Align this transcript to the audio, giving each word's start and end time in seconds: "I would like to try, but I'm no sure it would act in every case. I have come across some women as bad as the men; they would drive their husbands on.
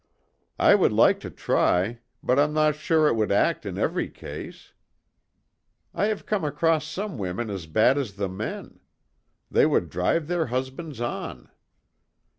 "I 0.57 0.73
would 0.73 0.91
like 0.93 1.19
to 1.19 1.29
try, 1.29 1.99
but 2.23 2.39
I'm 2.39 2.53
no 2.55 2.71
sure 2.71 3.07
it 3.07 3.13
would 3.15 3.31
act 3.31 3.67
in 3.67 3.77
every 3.77 4.09
case. 4.09 4.73
I 5.93 6.07
have 6.07 6.25
come 6.25 6.43
across 6.43 6.85
some 6.87 7.19
women 7.19 7.51
as 7.51 7.67
bad 7.67 7.99
as 7.99 8.15
the 8.15 8.27
men; 8.27 8.79
they 9.51 9.67
would 9.67 9.91
drive 9.91 10.25
their 10.25 10.47
husbands 10.47 10.99
on. 10.99 11.51